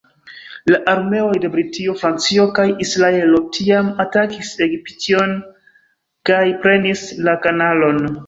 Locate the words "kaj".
2.59-2.65, 6.31-6.43